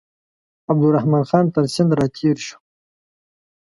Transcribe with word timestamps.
عبدالرحمن 0.71 1.23
خان 1.29 1.45
تر 1.53 1.63
سیند 1.73 1.91
را 1.97 2.05
تېر 2.15 2.37
شو. 2.45 2.57